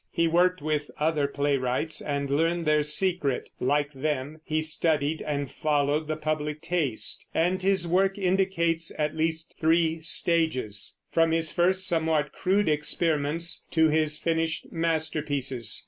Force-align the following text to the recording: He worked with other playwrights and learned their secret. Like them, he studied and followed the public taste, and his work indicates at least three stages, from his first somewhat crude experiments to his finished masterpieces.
He 0.09 0.27
worked 0.27 0.63
with 0.63 0.89
other 0.99 1.27
playwrights 1.27 2.01
and 2.01 2.27
learned 2.27 2.65
their 2.65 2.81
secret. 2.81 3.51
Like 3.59 3.93
them, 3.93 4.41
he 4.43 4.59
studied 4.59 5.21
and 5.21 5.51
followed 5.51 6.07
the 6.07 6.15
public 6.15 6.59
taste, 6.61 7.23
and 7.35 7.61
his 7.61 7.87
work 7.87 8.17
indicates 8.17 8.91
at 8.97 9.15
least 9.15 9.53
three 9.59 10.01
stages, 10.01 10.97
from 11.11 11.29
his 11.29 11.51
first 11.51 11.85
somewhat 11.87 12.31
crude 12.31 12.67
experiments 12.67 13.67
to 13.69 13.89
his 13.89 14.17
finished 14.17 14.71
masterpieces. 14.71 15.79